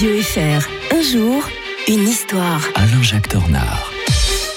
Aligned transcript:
Radio 0.00 0.22
FR. 0.22 0.94
Un 0.96 1.02
jour, 1.02 1.46
une 1.86 2.08
histoire. 2.08 2.62
Alain-Jacques 2.74 3.28
Dornard. 3.28 3.92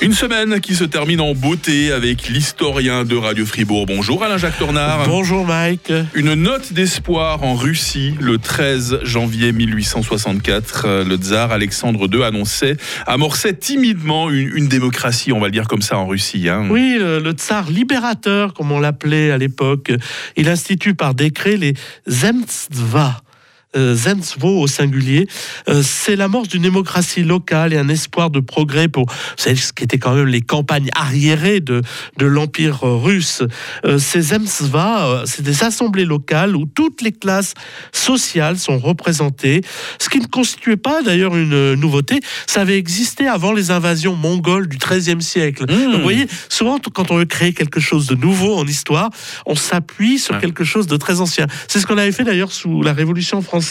Une 0.02 0.14
semaine 0.14 0.62
qui 0.62 0.74
se 0.74 0.86
termine 0.86 1.20
en 1.20 1.36
beauté 1.36 1.92
avec 1.92 2.30
l'historien 2.30 3.04
de 3.04 3.18
Radio 3.18 3.46
Fribourg. 3.46 3.86
Bonjour 3.86 4.24
Alain-Jacques 4.24 4.58
Tornard. 4.58 5.06
Bonjour 5.06 5.46
Mike. 5.46 5.92
Une 6.14 6.36
note 6.36 6.72
d'espoir 6.72 7.44
en 7.44 7.56
Russie 7.56 8.16
le 8.22 8.38
13 8.38 9.00
janvier 9.04 9.52
1864. 9.52 11.04
Le 11.06 11.18
tsar 11.18 11.52
Alexandre 11.52 12.08
II 12.10 12.24
annonçait, 12.24 12.78
amorçait 13.06 13.54
timidement 13.54 14.30
une, 14.30 14.50
une 14.56 14.70
démocratie, 14.70 15.34
on 15.34 15.42
va 15.42 15.48
le 15.48 15.52
dire 15.52 15.68
comme 15.68 15.82
ça 15.82 15.98
en 15.98 16.08
Russie. 16.08 16.48
Hein. 16.48 16.70
Oui, 16.72 16.96
le, 16.98 17.20
le, 17.20 17.32
tsar 17.32 17.70
libérateur, 17.70 18.54
comme 18.54 18.72
on 18.72 18.80
l'appelait 18.80 19.32
à 19.32 19.38
l'époque, 19.38 19.92
il 20.38 20.48
institue 20.48 20.94
par 20.94 21.14
décret 21.14 21.58
les 21.58 21.74
Zemstva 22.08 23.18
euh, 23.18 23.33
Zensvo 23.76 24.62
au 24.62 24.68
singulier, 24.68 25.28
euh, 25.68 25.82
c'est 25.84 26.16
l'amorce 26.16 26.48
d'une 26.48 26.62
démocratie 26.62 27.24
locale 27.24 27.74
et 27.74 27.78
un 27.78 27.90
espoir 27.90 28.30
de 28.30 28.40
progrès 28.40 28.88
pour 28.88 29.06
ce 29.38 29.74
qui 29.74 29.84
était 29.84 29.98
quand 29.98 30.14
même 30.14 30.28
les 30.28 30.42
campagnes 30.42 30.90
arriérées 30.96 31.60
de, 31.60 31.82
de 32.18 32.26
l'Empire 32.26 32.82
russe. 32.82 33.44
Euh, 33.86 33.98
ces 33.98 34.22
Zemstva, 34.22 35.24
c'est 35.26 35.42
des 35.42 35.64
assemblées 35.64 36.06
locales 36.06 36.56
où 36.56 36.66
toutes 36.66 37.02
les 37.02 37.12
classes 37.12 37.54
sociales 37.92 38.58
sont 38.58 38.78
représentées, 38.78 39.62
ce 40.00 40.10
qui 40.10 40.20
ne 40.20 40.28
constituait 40.28 40.78
pas 40.78 41.02
d'ailleurs 41.02 41.36
une 41.36 41.74
nouveauté, 41.74 42.20
ça 42.48 42.62
avait 42.62 42.78
existé 42.78 43.28
avant 43.28 43.54
les 43.54 43.72
invasions 43.72 44.16
mongoles 44.16 44.68
du 44.68 44.78
XIIIe 44.78 45.22
siècle. 45.22 45.64
Mmh. 45.64 45.92
Donc, 45.92 45.96
vous 45.96 46.02
voyez, 46.02 46.28
souvent 46.50 46.80
quand 46.94 47.12
on 47.12 47.18
veut 47.18 47.26
créer 47.26 47.54
quelque 47.54 47.80
chose 47.80 48.08
de 48.08 48.16
nouveau 48.16 48.56
en 48.56 48.68
histoire, 48.68 49.10
on 49.46 49.56
s'appuie 49.56 50.20
sur 50.20 50.38
quelque 50.40 50.64
chose 50.64 50.88
de 50.88 50.98
très 50.98 51.22
ancien. 51.22 51.48
C'est 51.68 51.80
ce 51.80 51.88
qu'on 51.88 51.98
avait 51.98 52.12
fait 52.12 52.24
d'ailleurs 52.24 52.52
sous 52.52 52.82
la 52.82 52.94
Révolution 52.94 53.42
française 53.42 53.63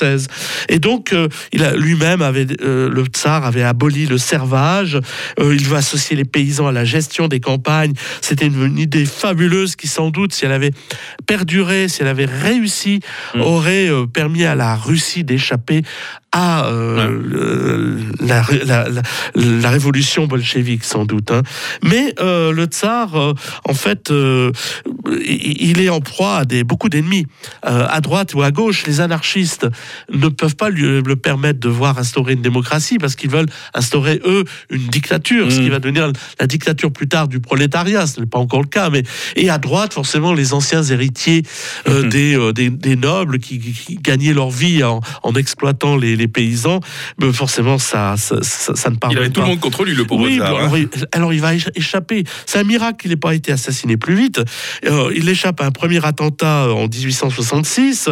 et 0.68 0.78
donc, 0.78 1.12
euh, 1.12 1.28
il 1.52 1.64
a 1.64 1.74
lui-même 1.74 2.22
avait 2.22 2.46
euh, 2.62 2.88
le 2.88 3.04
tsar 3.04 3.44
avait 3.44 3.62
aboli 3.62 4.06
le 4.06 4.18
servage. 4.18 4.98
Euh, 5.38 5.54
il 5.54 5.66
veut 5.66 5.76
associer 5.76 6.16
les 6.16 6.24
paysans 6.24 6.66
à 6.66 6.72
la 6.72 6.84
gestion 6.84 7.28
des 7.28 7.40
campagnes. 7.40 7.92
C'était 8.20 8.46
une, 8.46 8.64
une, 8.64 8.78
idée 8.78 9.04
fabuleuse 9.04 9.76
qui, 9.76 9.88
sans 9.88 10.10
doute, 10.10 10.32
si 10.32 10.44
elle 10.44 10.52
avait 10.52 10.72
perduré, 11.26 11.88
si 11.88 12.02
elle 12.02 12.08
avait 12.08 12.26
réussi, 12.26 13.00
mmh. 13.34 13.40
aurait 13.40 13.90
permis 14.12 14.44
à 14.44 14.54
la 14.54 14.74
Russie 14.74 15.24
d'échapper 15.24 15.82
à 16.32 16.66
euh, 16.66 17.98
ouais. 17.98 18.26
la, 18.26 18.42
la, 18.64 18.88
la, 18.88 19.02
la, 19.34 19.70
révolution 19.70 20.26
bolchevique 20.26 20.82
sans 20.82 21.04
doute. 21.04 21.30
Hein. 21.30 21.42
Mais 21.82 22.14
euh, 22.20 22.52
le 22.52 22.64
tsar, 22.64 23.14
euh, 23.14 23.34
en 23.64 23.74
fait, 23.74 24.10
il 24.10 25.80
est 25.80 25.90
en 25.90 26.00
proie 26.00 26.38
à 26.38 26.44
des, 26.46 26.64
beaucoup 26.64 26.88
d'ennemis. 26.88 27.26
À 27.62 28.00
droite 28.00 28.34
ou 28.34 28.42
à 28.42 28.50
gauche, 28.50 28.86
les 28.86 29.00
anarchistes 29.00 29.66
ne 30.12 30.28
peuvent 30.28 30.56
pas 30.56 30.70
lui 30.70 30.82
le 30.82 31.16
permettre 31.16 31.60
de 31.60 31.68
voir 31.68 31.98
instaurer 31.98 32.32
une 32.32 32.42
démocratie 32.42 32.98
parce 32.98 33.14
qu'ils 33.14 33.30
veulent 33.30 33.48
instaurer, 33.74 34.20
eux, 34.24 34.44
une 34.70 34.86
dictature, 34.86 35.46
mmh. 35.46 35.50
ce 35.50 35.60
qui 35.60 35.68
va 35.68 35.78
devenir 35.78 36.10
la 36.40 36.46
dictature 36.46 36.90
plus 36.90 37.08
tard 37.08 37.28
du 37.28 37.40
prolétariat. 37.40 38.06
Ce 38.06 38.20
n'est 38.20 38.26
pas 38.26 38.38
encore 38.38 38.62
le 38.62 38.68
cas. 38.68 38.88
Mais... 38.88 39.02
Et 39.36 39.50
à 39.50 39.58
droite, 39.58 39.92
forcément, 39.92 40.32
les 40.32 40.54
anciens 40.54 40.82
héritiers 40.82 41.42
mmh. 41.86 42.08
des, 42.08 42.52
des, 42.54 42.70
des, 42.70 42.96
nobles 42.96 43.38
qui, 43.38 43.58
qui, 43.58 43.96
gagnaient 43.96 44.34
leur 44.34 44.50
vie 44.50 44.82
en, 44.82 45.00
en 45.22 45.34
exploitant 45.34 45.96
les 45.96 46.21
les 46.22 46.28
paysans, 46.28 46.80
forcément, 47.32 47.78
ça, 47.78 48.14
ça, 48.16 48.36
ça, 48.42 48.74
ça 48.74 48.90
ne 48.90 48.96
parle 48.96 49.14
pas. 49.14 49.20
Il 49.20 49.24
avait 49.24 49.30
tout 49.30 49.40
le 49.40 49.46
monde 49.48 49.60
contre 49.60 49.84
lui, 49.84 49.94
le 49.94 50.04
pauvre 50.04 50.24
oui, 50.24 50.38
tsar, 50.38 50.46
alors, 50.46 50.74
hein. 50.74 50.78
il, 50.78 50.88
alors, 51.12 51.32
il 51.34 51.40
va 51.40 51.54
échapper. 51.74 52.24
C'est 52.46 52.58
un 52.58 52.64
miracle 52.64 53.02
qu'il 53.02 53.10
n'ait 53.10 53.16
pas 53.16 53.34
été 53.34 53.52
assassiné 53.52 53.96
plus 53.96 54.14
vite. 54.14 54.40
Euh, 54.86 55.12
il 55.14 55.28
échappe 55.28 55.60
à 55.60 55.66
un 55.66 55.70
premier 55.70 56.04
attentat 56.04 56.72
en 56.72 56.86
1866. 56.86 58.10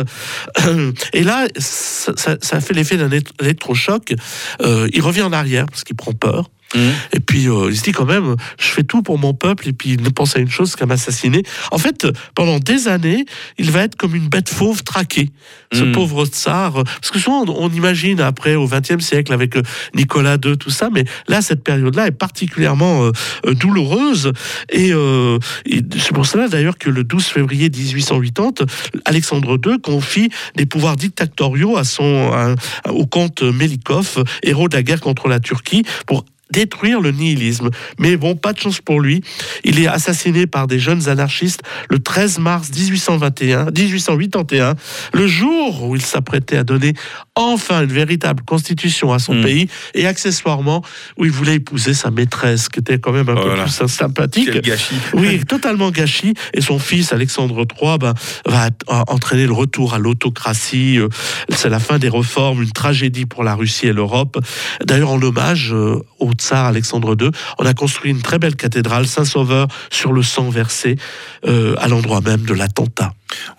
Et 1.12 1.22
là, 1.22 1.47
ça, 1.56 2.12
ça 2.41 2.61
fait 2.61 2.75
l'effet 2.75 2.97
d'un 2.97 3.11
électrochoc. 3.41 4.14
Euh, 4.62 4.89
il 4.92 5.02
revient 5.02 5.22
en 5.22 5.33
arrière 5.33 5.67
parce 5.67 5.84
qu'il 5.84 5.97
prend 5.97 6.12
peur. 6.12 6.50
Mmh. 6.74 6.78
Et 7.12 7.20
puis 7.20 7.48
euh, 7.48 7.68
il 7.70 7.76
se 7.76 7.82
dit 7.82 7.92
quand 7.92 8.04
même, 8.04 8.36
je 8.58 8.66
fais 8.66 8.84
tout 8.84 9.02
pour 9.02 9.18
mon 9.18 9.34
peuple. 9.34 9.68
Et 9.68 9.72
puis 9.72 9.90
il 9.90 10.02
ne 10.02 10.08
pense 10.08 10.36
à 10.36 10.40
une 10.40 10.50
chose 10.50 10.77
qu'à 10.77 10.86
m'assassiner. 10.86 11.42
En 11.70 11.78
fait, 11.78 12.06
pendant 12.34 12.58
des 12.58 12.89
années, 12.89 13.24
il 13.58 13.70
va 13.70 13.83
être 13.83 13.96
comme 13.96 14.14
une 14.14 14.28
bête 14.28 14.48
fauve 14.48 14.83
traquée. 14.83 15.30
Ce 15.72 15.84
mmh. 15.84 15.92
pauvre 15.92 16.27
tsar. 16.27 16.72
Parce 16.72 17.11
que 17.11 17.18
souvent 17.18 17.45
on, 17.46 17.64
on 17.67 17.70
imagine 17.70 18.20
après 18.20 18.56
au 18.56 18.67
XXe 18.67 19.05
siècle 19.05 19.33
avec 19.33 19.56
euh, 19.56 19.62
Nicolas 19.95 20.36
II 20.45 20.56
tout 20.58 20.70
ça, 20.70 20.89
mais 20.92 21.05
là 21.28 21.42
cette 21.42 21.62
période-là 21.62 22.08
est 22.08 22.12
particulièrement 22.12 23.05
euh, 23.05 23.55
douloureuse. 23.55 24.33
Et, 24.70 24.92
euh, 24.92 25.39
et 25.66 25.80
c'est 25.98 26.12
pour 26.12 26.27
cela 26.27 26.48
d'ailleurs 26.48 26.78
que 26.78 26.90
le 26.90 27.05
12 27.05 27.24
février 27.24 27.70
1880, 27.70 28.66
Alexandre 29.05 29.58
II 29.64 29.80
confie 29.80 30.30
des 30.56 30.66
pouvoirs 30.66 30.96
dictatoriaux 30.96 31.77
à 31.77 31.84
son 31.84 32.33
à, 32.33 32.55
au 32.90 33.06
comte 33.06 33.42
Melikov, 33.42 34.24
héros 34.42 34.68
de 34.68 34.77
la 34.77 34.83
guerre 34.83 35.00
contre 35.00 35.28
la 35.28 35.40
Turquie, 35.40 35.84
pour 36.06 36.24
détruire 36.52 37.00
le 37.00 37.12
nihilisme. 37.12 37.70
Mais 37.98 38.16
bon, 38.16 38.36
pas 38.36 38.52
de 38.52 38.58
chance 38.58 38.80
pour 38.80 39.00
lui. 39.00 39.22
Il 39.64 39.78
est 39.78 39.86
assassiné 39.86 40.46
par 40.46 40.66
des 40.66 40.78
jeunes 40.78 41.08
anarchistes 41.08 41.62
le 41.88 41.98
13 41.98 42.38
mars 42.38 42.70
1821, 42.70 43.66
1881, 43.66 44.74
le 45.12 45.27
jour 45.27 45.84
où 45.84 45.96
il 45.96 46.02
s'apprêtait 46.02 46.56
à 46.56 46.64
donner 46.64 46.94
enfin 47.34 47.83
une 47.83 47.92
véritable 47.92 48.42
constitution 48.44 49.12
à 49.12 49.18
son 49.18 49.34
mmh. 49.34 49.42
pays 49.42 49.68
et 49.94 50.06
accessoirement 50.06 50.83
où 51.16 51.24
il 51.24 51.30
voulait 51.30 51.56
épouser 51.56 51.94
sa 51.94 52.10
maîtresse, 52.10 52.68
qui 52.68 52.80
était 52.80 52.98
quand 52.98 53.12
même 53.12 53.28
un 53.28 53.34
voilà. 53.34 53.64
peu 53.64 53.70
plus 53.70 53.89
sympathique. 53.89 54.50
Quel 54.52 54.62
gâchis. 54.62 54.94
Oui, 55.14 55.44
totalement 55.44 55.90
gâchis. 55.90 56.34
Et 56.55 56.60
son 56.60 56.78
fils, 56.78 57.12
Alexandre 57.12 57.66
III, 57.80 57.98
ben, 57.98 58.14
va 58.46 58.68
entraîner 59.08 59.46
le 59.46 59.52
retour 59.52 59.94
à 59.94 59.98
l'autocratie. 59.98 60.98
C'est 61.50 61.68
la 61.68 61.78
fin 61.78 61.98
des 61.98 62.08
réformes, 62.08 62.62
une 62.62 62.72
tragédie 62.72 63.27
pour 63.27 63.44
la 63.44 63.55
Russie 63.55 63.86
et 63.86 63.92
l'Europe. 63.92 64.39
D'ailleurs, 64.84 65.10
en 65.10 65.22
hommage 65.22 65.72
au 66.18 66.34
tsar 66.40 66.67
Alexandre 66.67 67.17
II, 67.20 67.30
on 67.58 67.67
a 67.67 67.74
construit 67.74 68.11
une 68.11 68.23
très 68.23 68.39
belle 68.39 68.56
cathédrale 68.56 69.06
Saint-Sauveur 69.06 69.68
sur 69.90 70.12
le 70.12 70.23
sang 70.23 70.51
versé 70.51 70.96
euh, 71.46 71.74
à 71.78 71.89
l'endroit 71.89 72.20
même 72.20 72.42
de 72.42 72.55
l'attentat. 72.55 73.12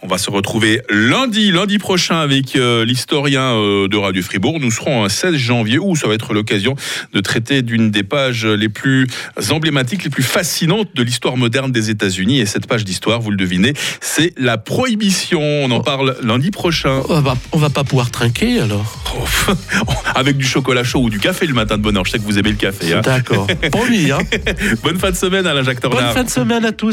On 0.03 0.07
va 0.07 0.17
se 0.17 0.31
retrouver 0.31 0.81
lundi, 0.89 1.51
lundi 1.51 1.77
prochain 1.77 2.19
avec 2.19 2.55
euh, 2.55 2.83
l'historien 2.85 3.53
euh, 3.53 3.87
de 3.87 3.97
Radio 3.97 4.23
Fribourg. 4.23 4.59
Nous 4.59 4.71
serons 4.71 5.05
un 5.05 5.09
16 5.09 5.35
janvier 5.35 5.77
où 5.77 5.95
ça 5.95 6.07
va 6.07 6.15
être 6.15 6.33
l'occasion 6.33 6.75
de 7.13 7.19
traiter 7.19 7.61
d'une 7.61 7.91
des 7.91 8.01
pages 8.01 8.47
les 8.47 8.67
plus 8.67 9.07
emblématiques, 9.51 10.03
les 10.03 10.09
plus 10.09 10.23
fascinantes 10.23 10.89
de 10.95 11.03
l'histoire 11.03 11.37
moderne 11.37 11.71
des 11.71 11.91
États-Unis. 11.91 12.39
Et 12.39 12.47
cette 12.47 12.65
page 12.65 12.83
d'histoire, 12.83 13.21
vous 13.21 13.29
le 13.29 13.37
devinez, 13.37 13.73
c'est 13.99 14.33
la 14.37 14.57
prohibition. 14.57 15.39
On 15.39 15.69
en 15.69 15.81
parle 15.81 16.17
lundi 16.23 16.49
prochain. 16.49 17.03
On 17.07 17.21
va, 17.21 17.35
on 17.51 17.59
va 17.59 17.69
pas 17.69 17.83
pouvoir 17.83 18.09
trinquer 18.09 18.59
alors. 18.59 18.97
avec 20.15 20.35
du 20.35 20.45
chocolat 20.45 20.83
chaud 20.83 21.01
ou 21.01 21.09
du 21.11 21.19
café 21.19 21.45
le 21.45 21.53
matin 21.53 21.77
de 21.77 21.83
bonne 21.83 21.95
heure. 21.95 22.05
Je 22.05 22.11
sais 22.11 22.17
que 22.17 22.23
vous 22.23 22.39
aimez 22.39 22.49
le 22.49 22.55
café. 22.55 22.93
Hein 22.93 23.01
D'accord. 23.01 23.45
Promis. 23.71 24.09
Hein 24.09 24.19
Bonne 24.83 24.97
fin 24.97 25.11
de 25.11 25.15
semaine, 25.15 25.45
Alain 25.45 25.61
Jacques 25.61 25.79
Tornard. 25.79 26.01
Bonne 26.01 26.13
fin 26.13 26.23
de 26.23 26.29
semaine 26.29 26.65
à 26.65 26.71
tous. 26.71 26.89